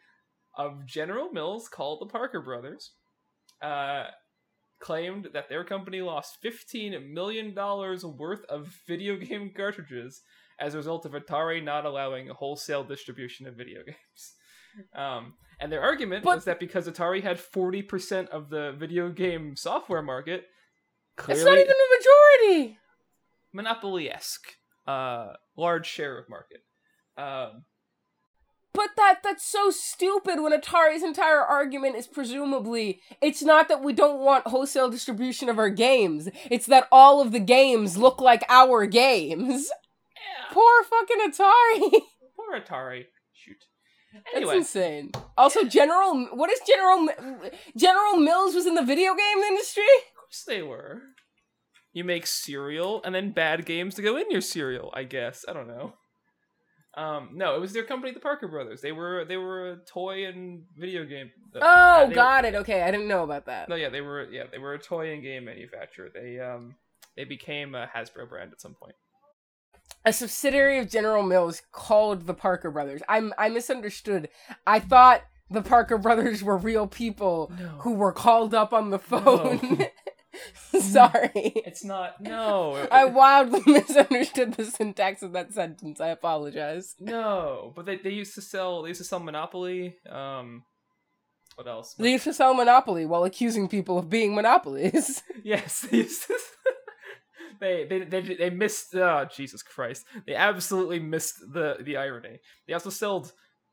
of 0.56 0.86
General 0.86 1.30
Mills 1.32 1.68
called 1.68 2.00
the 2.00 2.12
Parker 2.12 2.42
Brothers 2.42 2.92
uh, 3.62 4.04
claimed 4.80 5.28
that 5.32 5.48
their 5.48 5.64
company 5.64 6.02
lost 6.02 6.38
$15 6.44 7.10
million 7.10 7.54
worth 7.54 8.44
of 8.48 8.76
video 8.86 9.16
game 9.16 9.52
cartridges 9.56 10.20
as 10.60 10.74
a 10.74 10.76
result 10.76 11.06
of 11.06 11.12
Atari 11.12 11.62
not 11.62 11.86
allowing 11.86 12.28
wholesale 12.28 12.84
distribution 12.84 13.46
of 13.46 13.56
video 13.56 13.80
games. 13.84 14.34
Um, 14.94 15.34
and 15.60 15.70
their 15.70 15.82
argument 15.82 16.24
but, 16.24 16.36
was 16.36 16.44
that 16.44 16.58
because 16.58 16.88
Atari 16.88 17.22
had 17.22 17.38
40% 17.38 18.28
of 18.28 18.50
the 18.50 18.74
video 18.78 19.10
game 19.10 19.54
software 19.56 20.02
market, 20.02 20.46
clearly. 21.16 21.40
It's 21.40 21.48
not 21.48 21.58
even 21.58 21.70
a 21.70 22.48
majority! 22.48 22.78
Monopoly 23.52 24.10
esque. 24.10 24.54
Uh, 24.86 25.34
large 25.56 25.86
share 25.86 26.18
of 26.18 26.28
market. 26.28 26.64
Um, 27.16 27.64
but 28.74 28.90
that 28.96 29.18
that's 29.22 29.46
so 29.46 29.70
stupid 29.70 30.40
when 30.40 30.58
Atari's 30.58 31.02
entire 31.02 31.40
argument 31.40 31.96
is 31.96 32.06
presumably 32.06 33.00
it's 33.20 33.42
not 33.42 33.68
that 33.68 33.82
we 33.82 33.92
don't 33.92 34.20
want 34.20 34.46
wholesale 34.46 34.90
distribution 34.90 35.48
of 35.48 35.58
our 35.58 35.68
games. 35.68 36.28
It's 36.50 36.66
that 36.66 36.88
all 36.90 37.20
of 37.20 37.32
the 37.32 37.40
games 37.40 37.98
look 37.98 38.20
like 38.20 38.44
our 38.48 38.86
games. 38.86 39.68
Yeah. 40.16 40.52
Poor 40.52 40.84
fucking 40.84 41.18
Atari. 41.30 42.00
Poor 42.36 42.60
Atari. 42.60 43.04
Shoot. 43.32 43.64
Anyway. 44.34 44.54
That's 44.54 44.66
insane. 44.68 45.10
Also, 45.36 45.64
General, 45.64 46.28
what 46.32 46.50
is 46.50 46.60
General 46.66 47.08
General 47.76 48.16
Mills 48.16 48.54
was 48.54 48.66
in 48.66 48.74
the 48.74 48.84
video 48.84 49.14
game 49.14 49.38
industry? 49.38 49.82
Of 49.84 50.20
course 50.20 50.44
they 50.46 50.62
were. 50.62 51.02
You 51.92 52.04
make 52.04 52.26
cereal 52.26 53.02
and 53.04 53.14
then 53.14 53.32
bad 53.32 53.66
games 53.66 53.94
to 53.96 54.02
go 54.02 54.16
in 54.16 54.30
your 54.30 54.40
cereal. 54.40 54.90
I 54.94 55.04
guess 55.04 55.44
I 55.48 55.52
don't 55.52 55.68
know. 55.68 55.94
Um, 56.94 57.30
no, 57.32 57.54
it 57.54 57.60
was 57.60 57.72
their 57.72 57.84
company, 57.84 58.12
the 58.12 58.20
Parker 58.20 58.48
Brothers. 58.48 58.82
They 58.82 58.92
were 58.92 59.24
they 59.24 59.38
were 59.38 59.72
a 59.72 59.76
toy 59.76 60.26
and 60.26 60.64
video 60.76 61.04
game. 61.04 61.30
Uh, 61.54 61.60
oh, 61.62 62.10
got 62.14 62.42
were, 62.44 62.48
it. 62.48 62.54
Okay, 62.56 62.82
I 62.82 62.90
didn't 62.90 63.08
know 63.08 63.22
about 63.22 63.46
that. 63.46 63.68
No, 63.68 63.76
yeah, 63.76 63.88
they 63.88 64.02
were 64.02 64.30
yeah 64.30 64.44
they 64.50 64.58
were 64.58 64.74
a 64.74 64.78
toy 64.78 65.12
and 65.12 65.22
game 65.22 65.46
manufacturer. 65.46 66.10
They 66.12 66.38
um 66.38 66.74
they 67.16 67.24
became 67.24 67.74
a 67.74 67.88
Hasbro 67.94 68.28
brand 68.28 68.52
at 68.52 68.60
some 68.60 68.74
point. 68.74 68.94
A 70.04 70.12
subsidiary 70.12 70.78
of 70.78 70.90
General 70.90 71.22
Mills 71.22 71.62
called 71.72 72.26
the 72.26 72.34
Parker 72.34 72.70
Brothers. 72.70 73.02
I'm 73.08 73.32
I 73.38 73.48
misunderstood. 73.48 74.28
I 74.66 74.78
thought 74.78 75.22
the 75.50 75.62
Parker 75.62 75.96
Brothers 75.96 76.42
were 76.42 76.58
real 76.58 76.86
people 76.86 77.52
no. 77.58 77.68
who 77.80 77.94
were 77.94 78.12
called 78.12 78.54
up 78.54 78.72
on 78.72 78.90
the 78.90 78.98
phone. 78.98 79.60
No. 79.62 79.86
Sorry. 80.80 81.30
It's 81.34 81.84
not. 81.84 82.20
No. 82.20 82.86
I 82.92 83.04
wildly 83.06 83.62
misunderstood 83.66 84.54
the 84.54 84.64
syntax 84.64 85.22
of 85.22 85.32
that 85.32 85.52
sentence. 85.52 86.00
I 86.00 86.08
apologize. 86.08 86.94
No, 87.00 87.72
but 87.74 87.86
they, 87.86 87.96
they 87.96 88.10
used 88.10 88.34
to 88.34 88.42
sell 88.42 88.82
they 88.82 88.88
used 88.88 89.00
to 89.00 89.04
sell 89.04 89.20
Monopoly. 89.20 89.96
Um, 90.08 90.64
what 91.54 91.66
else? 91.66 91.94
They 91.94 92.12
used 92.12 92.24
to 92.24 92.34
sell 92.34 92.54
Monopoly 92.54 93.04
while 93.04 93.24
accusing 93.24 93.68
people 93.68 93.98
of 93.98 94.08
being 94.08 94.34
monopolies. 94.34 95.22
yes, 95.44 95.86
they 95.90 95.98
used 95.98 96.26
to. 96.26 96.38
They, 97.60 97.84
they 97.84 98.00
they 98.00 98.20
they 98.34 98.50
missed 98.50 98.92
oh 98.96 99.24
Jesus 99.32 99.62
Christ 99.62 100.04
they 100.26 100.34
absolutely 100.34 100.98
missed 100.98 101.36
the 101.52 101.76
the 101.80 101.96
irony 101.96 102.40
they 102.66 102.74
also 102.74 102.90
sold 102.90 103.32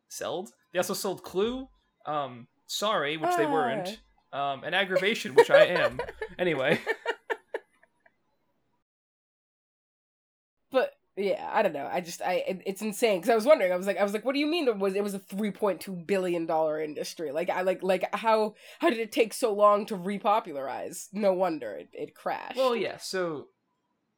sold 0.10 0.52
they 0.72 0.78
also 0.78 0.94
sold 0.94 1.24
Clue 1.24 1.68
um 2.06 2.48
sorry 2.68 3.18
which 3.18 3.32
uh. 3.32 3.38
they 3.38 3.48
weren't 3.48 4.00
um, 4.34 4.64
an 4.64 4.74
aggravation, 4.74 5.36
which 5.36 5.50
I 5.50 5.66
am. 5.66 6.00
anyway. 6.40 6.80
But 10.72 10.94
yeah, 11.18 11.50
I 11.52 11.62
don't 11.62 11.74
know. 11.74 11.90
I 11.92 12.02
just 12.02 12.22
I 12.22 12.44
it, 12.48 12.62
it's 12.66 12.82
insane 12.82 13.20
because 13.20 13.30
I 13.30 13.36
was 13.36 13.46
wondering. 13.46 13.72
I 13.72 13.76
was 13.76 13.88
like, 13.88 13.98
I 13.98 14.04
was 14.04 14.14
like, 14.14 14.24
what 14.24 14.34
do 14.34 14.40
you 14.40 14.48
mean 14.48 14.68
it 14.68 14.78
was 14.78 14.96
it 14.96 15.04
was 15.04 15.14
a 15.14 15.20
three 15.20 15.52
point 15.52 15.82
two 15.82 15.94
billion 15.94 16.46
dollar 16.46 16.82
industry? 16.82 17.32
Like 17.32 17.50
I 17.50 17.62
like 17.62 17.84
like 17.84 18.14
how 18.16 18.56
how 18.80 18.90
did 18.90 19.00
it 19.00 19.12
take 19.12 19.34
so 19.34 19.54
long 19.54 19.86
to 19.88 19.98
repopularize? 19.98 21.08
No 21.12 21.34
wonder 21.34 21.74
it, 21.74 21.90
it 21.94 22.16
crashed. 22.16 22.58
Well, 22.58 22.76
yeah. 22.76 22.98
So 22.98 23.48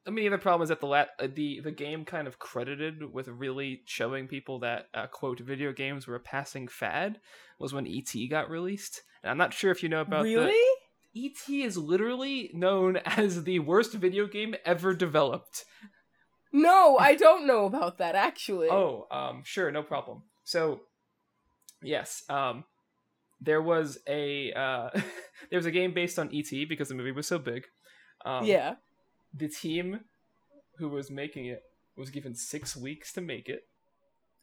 I 0.06 0.10
mean, 0.10 0.32
the 0.32 0.38
problem 0.38 0.64
is 0.64 0.70
that 0.70 0.80
the 0.80 0.88
lat- 0.88 1.12
uh, 1.20 1.28
the 1.34 1.60
the 1.60 1.72
game 1.72 2.06
kind 2.06 2.28
of 2.28 2.40
credited 2.40 3.14
with 3.14 3.28
really 3.28 3.84
showing 3.86 4.28
people 4.28 4.60
that 4.60 4.88
uh, 4.94 5.08
quote 5.08 5.40
video 5.40 5.72
games 5.72 6.08
were 6.08 6.16
a 6.16 6.20
passing 6.20 6.68
fad 6.68 7.20
was 7.60 7.74
when 7.74 7.88
ET 7.88 8.12
got 8.30 8.50
released. 8.50 9.04
And 9.22 9.30
I'm 9.30 9.38
not 9.38 9.54
sure 9.54 9.72
if 9.72 9.84
you 9.84 9.90
know 9.90 10.02
about 10.02 10.24
really. 10.24 10.46
The- 10.48 10.78
ET 11.14 11.50
is 11.50 11.76
literally 11.76 12.50
known 12.54 12.96
as 13.06 13.44
the 13.44 13.60
worst 13.60 13.94
video 13.94 14.28
game 14.28 14.56
ever 14.64 14.94
developed. 14.94 15.66
No, 16.54 16.98
I 16.98 17.16
don't 17.16 17.46
know 17.46 17.66
about 17.66 17.98
that 17.98 18.16
actually. 18.16 18.70
oh, 18.72 19.08
um, 19.12 19.44
sure, 19.44 19.70
no 19.72 19.84
problem. 19.84 20.24
So, 20.46 20.82
yes, 21.84 22.24
um, 22.30 22.64
there 23.42 23.62
was 23.62 24.00
a 24.08 24.54
uh, 24.54 24.90
there 25.50 25.60
was 25.60 25.66
a 25.66 25.72
game 25.72 25.94
based 25.94 26.18
on 26.18 26.34
ET 26.34 26.50
because 26.68 26.88
the 26.88 26.96
movie 26.96 27.12
was 27.12 27.28
so 27.28 27.38
big. 27.38 27.66
Um, 28.24 28.46
yeah 28.46 28.76
the 29.34 29.48
team 29.48 30.02
who 30.78 30.90
was 30.90 31.10
making 31.10 31.46
it 31.46 31.64
was 31.96 32.10
given 32.10 32.36
six 32.36 32.76
weeks 32.76 33.14
to 33.14 33.22
make 33.22 33.48
it. 33.48 33.64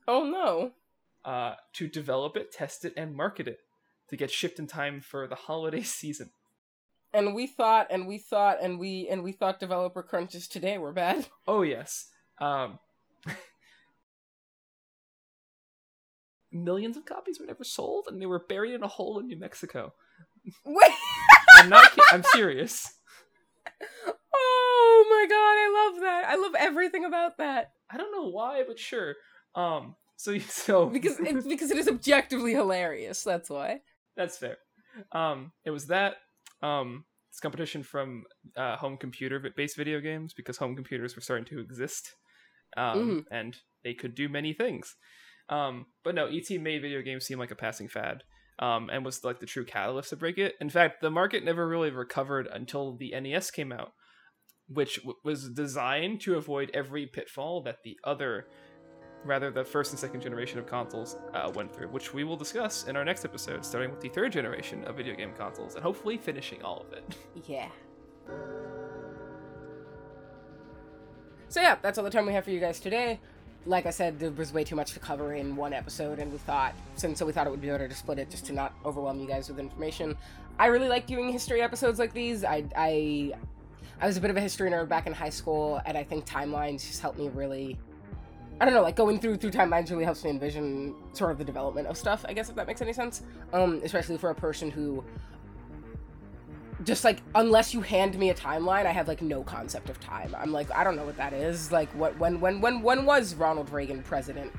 Oh 0.06 0.24
no. 0.24 0.72
Uh, 1.24 1.56
to 1.74 1.88
develop 1.88 2.36
it, 2.36 2.52
test 2.52 2.84
it, 2.84 2.94
and 2.96 3.14
market 3.14 3.48
it 3.48 3.58
to 4.08 4.16
get 4.16 4.30
shipped 4.30 4.58
in 4.58 4.66
time 4.66 5.00
for 5.00 5.26
the 5.26 5.34
holiday 5.34 5.82
season. 5.84 6.30
And 7.12 7.34
we 7.34 7.46
thought, 7.46 7.88
and 7.90 8.06
we 8.06 8.18
thought, 8.18 8.58
and 8.62 8.78
we 8.78 9.08
and 9.10 9.22
we 9.22 9.32
thought 9.32 9.60
developer 9.60 10.02
crunches 10.02 10.46
today 10.46 10.78
were 10.78 10.92
bad. 10.92 11.26
Oh 11.46 11.62
yes. 11.62 12.08
Um, 12.38 12.78
millions 16.52 16.96
of 16.98 17.06
copies 17.06 17.40
were 17.40 17.46
never 17.46 17.64
sold, 17.64 18.06
and 18.08 18.20
they 18.20 18.26
were 18.26 18.44
buried 18.46 18.74
in 18.74 18.82
a 18.82 18.88
hole 18.88 19.18
in 19.18 19.26
New 19.26 19.38
Mexico. 19.38 19.94
Wait. 20.64 20.92
I'm 21.56 21.70
not. 21.70 21.90
I'm 22.12 22.22
serious. 22.22 22.92
Oh 25.08 25.18
my 25.20 25.26
god, 25.28 25.36
I 25.36 25.86
love 25.86 26.00
that. 26.02 26.24
I 26.28 26.36
love 26.36 26.54
everything 26.58 27.04
about 27.04 27.38
that. 27.38 27.72
I 27.90 27.96
don't 27.96 28.12
know 28.12 28.28
why, 28.28 28.62
but 28.66 28.78
sure. 28.78 29.14
Um, 29.54 29.96
so 30.16 30.38
so 30.48 30.86
because 30.86 31.18
it's 31.18 31.46
because 31.48 31.70
it 31.70 31.78
is 31.78 31.88
objectively 31.88 32.52
hilarious. 32.52 33.22
That's 33.24 33.48
why. 33.48 33.80
That's 34.16 34.36
fair. 34.36 34.58
Um, 35.12 35.52
it 35.64 35.70
was 35.70 35.86
that. 35.86 36.16
Um, 36.62 37.04
it's 37.30 37.40
competition 37.40 37.82
from 37.82 38.24
uh, 38.56 38.76
home 38.76 38.96
computer 38.96 39.40
based 39.56 39.76
video 39.76 40.00
games 40.00 40.34
because 40.34 40.56
home 40.56 40.74
computers 40.74 41.14
were 41.14 41.22
starting 41.22 41.46
to 41.46 41.60
exist, 41.60 42.14
um, 42.76 42.98
mm. 42.98 43.24
and 43.30 43.56
they 43.84 43.94
could 43.94 44.14
do 44.14 44.28
many 44.28 44.52
things. 44.52 44.96
Um, 45.48 45.86
but 46.04 46.14
no, 46.14 46.26
ET 46.26 46.50
made 46.60 46.82
video 46.82 47.00
games 47.00 47.24
seem 47.24 47.38
like 47.38 47.50
a 47.50 47.56
passing 47.56 47.88
fad. 47.88 48.24
Um, 48.60 48.90
and 48.92 49.04
was 49.04 49.22
like 49.22 49.38
the 49.38 49.46
true 49.46 49.64
catalyst 49.64 50.10
to 50.10 50.16
break 50.16 50.36
it. 50.36 50.56
In 50.60 50.68
fact, 50.68 51.00
the 51.00 51.12
market 51.12 51.44
never 51.44 51.68
really 51.68 51.90
recovered 51.90 52.48
until 52.48 52.96
the 52.96 53.14
NES 53.20 53.52
came 53.52 53.70
out, 53.70 53.92
which 54.68 54.96
w- 54.96 55.16
was 55.24 55.48
designed 55.50 56.20
to 56.22 56.36
avoid 56.36 56.70
every 56.74 57.06
pitfall 57.06 57.62
that 57.62 57.82
the 57.84 57.98
other, 58.04 58.46
rather 59.24 59.50
the 59.50 59.64
first 59.64 59.92
and 59.92 59.98
second 59.98 60.20
generation 60.20 60.58
of 60.58 60.66
consoles 60.66 61.16
uh, 61.34 61.50
went 61.54 61.74
through, 61.74 61.88
which 61.88 62.12
we 62.14 62.24
will 62.24 62.36
discuss 62.36 62.86
in 62.86 62.96
our 62.96 63.04
next 63.04 63.24
episode, 63.24 63.64
starting 63.64 63.90
with 63.90 64.00
the 64.00 64.08
third 64.08 64.32
generation 64.32 64.84
of 64.84 64.96
video 64.96 65.14
game 65.14 65.32
consoles 65.36 65.74
and 65.74 65.82
hopefully 65.82 66.16
finishing 66.16 66.62
all 66.62 66.80
of 66.86 66.92
it. 66.92 67.16
Yeah. 67.46 67.68
So 71.48 71.60
yeah, 71.62 71.76
that's 71.80 71.96
all 71.96 72.04
the 72.04 72.10
time 72.10 72.26
we 72.26 72.34
have 72.34 72.44
for 72.44 72.50
you 72.50 72.60
guys 72.60 72.78
today. 72.78 73.20
Like 73.64 73.86
I 73.86 73.90
said, 73.90 74.18
there 74.18 74.30
was 74.30 74.52
way 74.52 74.64
too 74.64 74.76
much 74.76 74.92
to 74.92 75.00
cover 75.00 75.34
in 75.34 75.56
one 75.56 75.72
episode, 75.72 76.18
and 76.18 76.30
we 76.30 76.38
thought, 76.38 76.74
since 76.96 77.18
so 77.18 77.26
we 77.26 77.32
thought 77.32 77.46
it 77.46 77.50
would 77.50 77.60
be 77.60 77.68
better 77.68 77.88
to 77.88 77.94
split 77.94 78.18
it 78.18 78.30
just 78.30 78.44
to 78.46 78.52
not 78.52 78.74
overwhelm 78.84 79.18
you 79.18 79.26
guys 79.26 79.48
with 79.48 79.58
information. 79.58 80.16
I 80.58 80.66
really 80.66 80.88
like 80.88 81.06
doing 81.06 81.30
history 81.32 81.62
episodes 81.62 81.98
like 81.98 82.12
these. 82.12 82.44
I 82.44 82.64
I 82.76 83.32
I 84.00 84.06
was 84.06 84.16
a 84.16 84.20
bit 84.20 84.30
of 84.30 84.36
a 84.36 84.40
history 84.40 84.70
nerd 84.70 84.88
back 84.88 85.06
in 85.06 85.12
high 85.12 85.30
school, 85.30 85.80
and 85.84 85.98
I 85.98 86.04
think 86.04 86.24
timelines 86.24 86.86
just 86.86 87.00
helped 87.00 87.18
me 87.18 87.28
really. 87.28 87.78
I 88.60 88.64
don't 88.64 88.74
know, 88.74 88.82
like 88.82 88.96
going 88.96 89.20
through 89.20 89.36
through 89.36 89.52
timelines 89.52 89.90
really 89.90 90.04
helps 90.04 90.24
me 90.24 90.30
envision 90.30 90.94
sort 91.12 91.30
of 91.30 91.38
the 91.38 91.44
development 91.44 91.86
of 91.86 91.96
stuff. 91.96 92.24
I 92.28 92.32
guess 92.32 92.48
if 92.48 92.56
that 92.56 92.66
makes 92.66 92.82
any 92.82 92.92
sense. 92.92 93.22
Um, 93.52 93.80
especially 93.84 94.18
for 94.18 94.30
a 94.30 94.34
person 94.34 94.70
who 94.70 95.04
just 96.84 97.04
like 97.04 97.20
unless 97.34 97.74
you 97.74 97.80
hand 97.80 98.16
me 98.18 98.30
a 98.30 98.34
timeline 98.34 98.86
i 98.86 98.92
have 98.92 99.08
like 99.08 99.20
no 99.20 99.42
concept 99.42 99.90
of 99.90 99.98
time 99.98 100.34
i'm 100.38 100.52
like 100.52 100.70
i 100.70 100.84
don't 100.84 100.94
know 100.94 101.04
what 101.04 101.16
that 101.16 101.32
is 101.32 101.72
like 101.72 101.88
what 101.90 102.16
when 102.18 102.40
when 102.40 102.60
when 102.60 102.80
when 102.82 103.04
was 103.04 103.34
ronald 103.34 103.68
reagan 103.70 104.00
president 104.02 104.52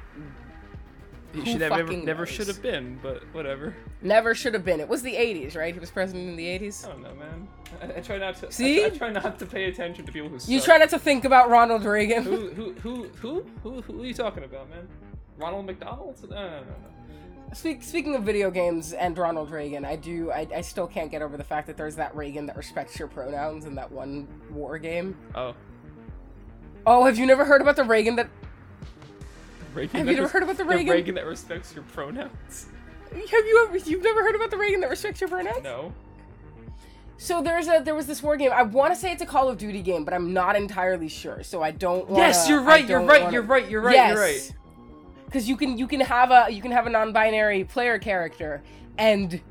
Who 1.34 1.46
should 1.46 1.62
have 1.62 1.72
never, 1.72 1.84
fucking 1.86 2.06
never 2.06 2.26
knows? 2.26 2.30
should 2.30 2.48
have 2.48 2.62
been, 2.62 3.00
but 3.04 3.24
whatever. 3.34 3.76
Never 4.02 4.34
should 4.34 4.54
have 4.56 4.66
been. 4.66 4.80
It 4.80 4.90
was 4.90 5.04
the 5.04 5.14
80s, 5.14 5.56
right? 5.56 5.74
He 5.74 5.80
was 5.80 5.92
president 5.92 6.28
in 6.30 6.36
the 6.36 6.46
80s. 6.46 6.86
I 6.86 6.92
don't 6.92 7.04
know, 7.04 7.14
man. 7.14 7.48
I, 7.82 7.98
I 7.98 8.02
try 8.02 8.18
not 8.18 8.36
to. 8.38 8.52
See? 8.52 8.80
try, 8.80 8.86
I 8.88 8.90
try 8.90 9.10
not 9.12 9.40
to 9.40 9.46
pay 9.46 9.66
attention 9.66 10.06
to 10.06 10.12
people 10.12 10.30
who. 10.30 10.40
You 10.52 10.60
try 10.60 10.78
not 10.78 10.90
to 10.90 11.00
think 11.00 11.26
about 11.26 11.50
Ronald 11.50 11.86
Reagan. 11.86 12.24
Who 12.24 12.50
who 12.54 12.74
who 12.74 13.04
who 13.22 13.46
who 13.62 13.82
who 13.82 14.02
are 14.02 14.06
you 14.06 14.14
talking 14.14 14.44
about, 14.44 14.70
man? 14.70 14.88
Ronald 15.38 15.66
McDonald? 15.68 16.18
No, 16.30 16.36
no, 16.36 16.50
no, 16.50 16.60
no. 16.62 17.54
Speak, 17.54 17.82
speaking 17.82 18.14
of 18.16 18.22
video 18.24 18.52
games 18.52 18.94
and 18.94 19.18
Ronald 19.18 19.50
Reagan, 19.50 19.84
I 19.84 19.96
do. 19.96 20.32
I, 20.32 20.48
I 20.56 20.62
still 20.62 20.86
can't 20.86 21.10
get 21.10 21.22
over 21.22 21.36
the 21.38 21.44
fact 21.44 21.66
that 21.68 21.78
there's 21.78 21.96
that 21.96 22.16
Reagan 22.16 22.46
that 22.46 22.56
respects 22.58 23.00
your 23.00 23.08
pronouns 23.08 23.66
in 23.66 23.74
that 23.76 23.92
one 23.92 24.28
war 24.52 24.78
game. 24.78 25.18
Oh, 25.34 25.56
Oh, 26.86 27.06
have 27.06 27.18
you 27.18 27.26
never 27.26 27.46
heard 27.46 27.62
about 27.62 27.76
the 27.76 27.84
Reagan 27.84 28.16
that? 28.16 28.30
Reagan. 29.74 29.98
Have 29.98 30.08
you 30.08 30.14
never 30.14 30.24
res- 30.24 30.32
heard 30.32 30.44
about 30.44 30.58
the 30.58 30.64
the 30.64 30.70
Reagan? 30.70 30.94
Reagan 30.94 31.16
that 31.16 31.26
respects 31.26 31.74
your 31.74 31.84
pronouns? 31.86 32.68
Have 33.12 33.22
you 33.46 33.66
ever? 33.68 33.78
You've 33.78 34.04
never 34.04 34.22
heard 34.24 34.36
about 34.36 34.52
the 34.52 34.58
Reagan 34.58 34.82
that 34.82 34.90
respects 34.90 35.20
your 35.22 35.30
pronouns? 35.30 35.64
No. 35.64 35.94
So 37.18 37.42
there's 37.42 37.68
a 37.68 37.82
there 37.84 37.96
was 37.96 38.08
this 38.08 38.24
war 38.24 38.38
game. 38.38 38.52
I 38.54 38.64
want 38.64 38.94
to 38.94 39.00
say 39.00 39.12
it's 39.12 39.22
a 39.22 39.26
Call 39.26 39.50
of 39.50 39.58
Duty 39.58 39.82
game, 39.82 40.06
but 40.06 40.14
I'm 40.14 40.32
not 40.34 40.56
entirely 40.56 41.10
sure. 41.10 41.44
So 41.44 41.62
I 41.62 41.72
don't. 41.72 42.08
Wanna, 42.10 42.24
yes, 42.24 42.48
you're 42.48 42.62
right. 42.62 42.88
You're 42.88 43.02
right. 43.02 43.22
wanna- 43.24 43.34
You're 43.34 43.42
right. 43.42 43.70
You're 43.70 43.82
right. 43.82 44.08
You're 44.10 44.18
right. 44.20 44.54
Because 45.26 45.50
you 45.50 45.58
can 45.58 45.78
you 45.78 45.86
can 45.88 46.00
have 46.00 46.32
a 46.32 46.48
you 46.50 46.62
can 46.62 46.72
have 46.72 46.88
a 46.88 46.90
non-binary 46.90 47.66
player 47.66 48.00
character, 48.00 48.62
and 48.98 49.42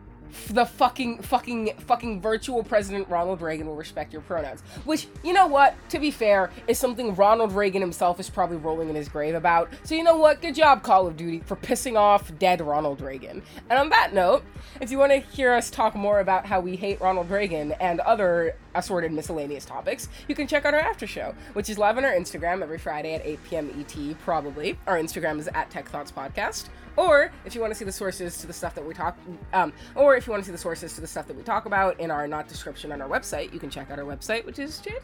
the 0.51 0.65
fucking 0.65 1.23
fucking 1.23 1.75
fucking 1.79 2.21
virtual 2.21 2.63
President 2.63 3.09
Ronald 3.09 3.41
Reagan 3.41 3.67
will 3.67 3.77
respect 3.77 4.13
your 4.13 4.23
pronouns. 4.23 4.61
Which 4.85 5.07
you 5.23 5.33
know 5.33 5.47
what? 5.47 5.75
To 5.91 5.99
be 5.99 6.11
fair, 6.11 6.51
is 6.67 6.79
something 6.79 7.15
Ronald 7.15 7.53
Reagan 7.53 7.81
himself 7.81 8.21
is 8.21 8.31
probably 8.31 8.57
rolling 8.57 8.89
in 8.89 8.95
his 8.95 9.09
grave 9.09 9.35
about. 9.35 9.71
So 9.85 9.95
you 9.95 10.03
know 10.03 10.17
what? 10.17 10.41
Good 10.41 10.55
job, 10.55 10.83
Call 10.83 11.07
of 11.07 11.17
Duty, 11.17 11.41
for 11.41 11.57
pissing 11.57 11.97
off 11.97 12.37
dead 12.39 12.61
Ronald 12.61 13.01
Reagan. 13.01 13.43
And 13.71 13.79
on 13.79 13.89
that 13.91 14.13
note, 14.13 14.45
if 14.81 14.91
you 14.91 14.99
want 14.99 15.13
to 15.13 15.19
hear 15.19 15.53
us 15.53 15.71
talk 15.71 15.95
more 15.95 16.21
about 16.21 16.47
how 16.47 16.61
we 16.61 16.77
hate 16.77 17.01
Ronald 17.01 17.31
Reagan 17.31 17.73
and 17.73 18.01
other 18.01 18.57
assorted 18.75 19.13
miscellaneous 19.13 19.65
topics, 19.65 20.09
you 20.29 20.35
can 20.35 20.47
check 20.47 20.65
out 20.65 20.75
our 20.75 20.81
after 20.81 21.07
show, 21.07 21.35
which 21.55 21.69
is 21.69 21.79
live 21.79 21.99
on 21.99 22.05
our 22.05 22.13
Instagram 22.13 22.63
every 22.63 22.79
Friday 22.79 23.15
at 23.15 23.25
8 23.25 23.39
p.m. 23.45 23.71
ET, 23.79 24.19
probably. 24.21 24.79
Our 24.87 24.99
Instagram 24.99 25.39
is 25.39 25.49
at 25.49 25.71
Tech 25.71 25.89
Thoughts 25.89 26.13
Podcast. 26.13 26.69
Or 26.99 27.31
if 27.45 27.55
you 27.55 27.61
want 27.61 27.73
to 27.73 27.79
see 27.79 27.85
the 27.85 27.93
sources 27.93 28.39
to 28.39 28.49
the 28.49 28.53
stuff 28.53 28.75
that 28.75 28.85
we 28.85 28.93
talk, 28.93 29.17
um, 29.53 29.73
or 29.95 30.17
if 30.17 30.27
you 30.27 30.33
want 30.33 30.43
to 30.43 30.47
see 30.47 30.53
the 30.53 30.59
sources 30.59 30.95
to 30.97 31.01
the 31.01 31.07
stuff 31.07 31.29
that 31.29 31.37
we 31.37 31.45
talk 31.45 31.67
about 31.67 31.99
in 32.01 32.11
our 32.11 32.27
not 32.27 32.49
description 32.49 32.91
on 32.91 33.01
our 33.01 33.09
website, 33.09 33.53
you 33.53 33.61
can 33.61 33.71
check 33.71 33.89
out 33.93 34.01
our 34.01 34.05
website, 34.05 34.45
which 34.45 34.59
is 34.59 34.81
Jade. 34.81 35.01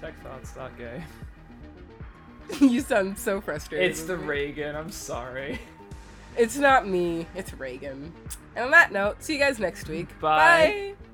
Techthoughts.gay. 0.00 1.04
you 2.66 2.80
sound 2.80 3.18
so 3.18 3.42
frustrated. 3.42 3.90
It's 3.90 4.04
the. 4.04 4.16
Reagan. 4.16 4.74
I'm 4.74 4.90
sorry. 4.90 5.60
It's 6.34 6.56
not 6.56 6.88
me. 6.88 7.26
It's 7.34 7.52
Reagan. 7.52 8.12
And 8.54 8.64
on 8.64 8.70
that 8.70 8.90
note, 8.90 9.22
see 9.22 9.34
you 9.34 9.38
guys 9.38 9.58
next 9.58 9.88
week. 9.88 10.08
Bye. 10.18 10.94
Bye. 10.96 11.05